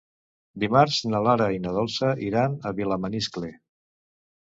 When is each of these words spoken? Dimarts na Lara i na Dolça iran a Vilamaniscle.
Dimarts 0.61 0.95
na 1.11 1.19
Lara 1.27 1.49
i 1.55 1.59
na 1.65 1.73
Dolça 1.75 2.09
iran 2.29 2.55
a 2.71 2.73
Vilamaniscle. 2.81 3.51